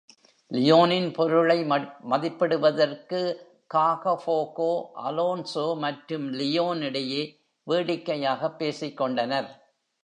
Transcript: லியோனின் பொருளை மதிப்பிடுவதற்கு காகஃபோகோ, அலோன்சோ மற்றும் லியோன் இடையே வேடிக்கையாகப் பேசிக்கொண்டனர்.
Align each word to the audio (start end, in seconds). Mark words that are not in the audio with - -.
லியோனின் 0.51 1.13
பொருளை 1.13 1.63
மதிப்பிடுவதற்கு 2.09 3.35
காகஃபோகோ, 3.73 4.71
அலோன்சோ 5.03 5.77
மற்றும் 5.77 6.33
லியோன் 6.33 6.81
இடையே 6.81 7.39
வேடிக்கையாகப் 7.67 8.61
பேசிக்கொண்டனர். 8.63 9.49